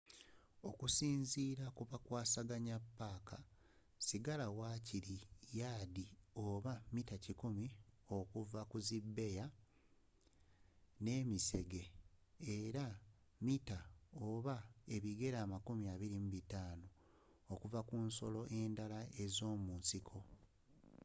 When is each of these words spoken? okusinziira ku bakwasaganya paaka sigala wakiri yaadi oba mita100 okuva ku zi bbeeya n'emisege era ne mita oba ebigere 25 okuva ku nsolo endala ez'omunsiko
okusinziira 0.69 1.65
ku 1.75 1.81
bakwasaganya 1.89 2.75
paaka 2.97 3.37
sigala 4.07 4.45
wakiri 4.59 5.17
yaadi 5.59 6.07
oba 6.47 6.73
mita100 6.93 7.69
okuva 8.17 8.61
ku 8.71 8.77
zi 8.87 8.97
bbeeya 9.05 9.45
n'emisege 11.03 11.83
era 12.57 12.85
ne 12.93 12.97
mita 13.45 13.79
oba 14.29 14.55
ebigere 14.95 15.37
25 15.41 17.49
okuva 17.53 17.79
ku 17.89 17.95
nsolo 18.07 18.41
endala 18.59 18.99
ez'omunsiko 19.23 20.17